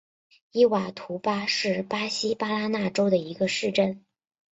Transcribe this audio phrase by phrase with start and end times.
[0.51, 4.03] 伊瓦图巴是巴西巴拉那州的一个市镇。